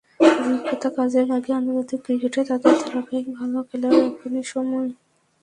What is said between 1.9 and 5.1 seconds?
ক্রিকেটে তাদের ধারাবাহিক ভালো খেলার এখনই সময়।